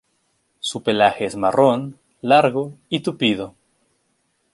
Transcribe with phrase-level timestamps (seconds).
[0.59, 3.53] Su pelaje es marrón, largo y tupido.